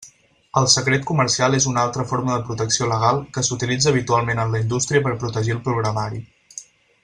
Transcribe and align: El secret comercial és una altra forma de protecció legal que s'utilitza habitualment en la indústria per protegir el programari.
El 0.61 0.67
secret 0.75 1.03
comercial 1.09 1.57
és 1.57 1.67
una 1.71 1.83
altra 1.89 2.05
forma 2.13 2.33
de 2.39 2.47
protecció 2.49 2.89
legal 2.93 3.21
que 3.37 3.45
s'utilitza 3.49 3.93
habitualment 3.93 4.43
en 4.47 4.57
la 4.57 4.63
indústria 4.67 5.07
per 5.09 5.17
protegir 5.25 5.55
el 5.59 5.65
programari. 5.71 6.27